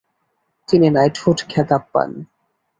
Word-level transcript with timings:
তিনি 0.69 0.87
নাইটহুড 0.89 1.39
খেতাব 1.49 1.83
পান। 1.93 2.09